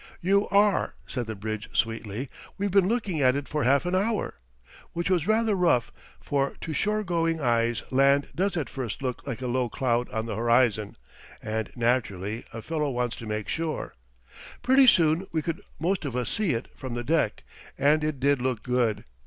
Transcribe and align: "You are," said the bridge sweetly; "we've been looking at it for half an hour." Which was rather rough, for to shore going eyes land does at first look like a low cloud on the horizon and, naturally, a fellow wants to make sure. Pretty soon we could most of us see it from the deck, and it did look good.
"You 0.19 0.49
are," 0.49 0.95
said 1.05 1.27
the 1.27 1.35
bridge 1.35 1.69
sweetly; 1.73 2.31
"we've 2.57 2.71
been 2.71 2.87
looking 2.87 3.21
at 3.21 3.35
it 3.35 3.47
for 3.47 3.63
half 3.65 3.85
an 3.85 3.93
hour." 3.93 4.33
Which 4.93 5.11
was 5.11 5.27
rather 5.27 5.53
rough, 5.53 5.91
for 6.19 6.55
to 6.61 6.73
shore 6.73 7.03
going 7.03 7.39
eyes 7.39 7.83
land 7.91 8.29
does 8.33 8.57
at 8.57 8.67
first 8.67 9.03
look 9.03 9.27
like 9.27 9.43
a 9.43 9.47
low 9.47 9.69
cloud 9.69 10.09
on 10.09 10.25
the 10.25 10.35
horizon 10.35 10.97
and, 11.39 11.69
naturally, 11.77 12.45
a 12.51 12.63
fellow 12.63 12.89
wants 12.89 13.15
to 13.17 13.27
make 13.27 13.47
sure. 13.47 13.93
Pretty 14.63 14.87
soon 14.87 15.27
we 15.31 15.43
could 15.43 15.61
most 15.77 16.03
of 16.03 16.15
us 16.15 16.29
see 16.29 16.53
it 16.53 16.67
from 16.75 16.95
the 16.95 17.03
deck, 17.03 17.43
and 17.77 18.03
it 18.03 18.19
did 18.19 18.41
look 18.41 18.63
good. 18.63 19.03